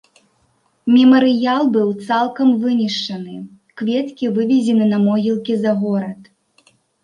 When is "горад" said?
5.87-6.21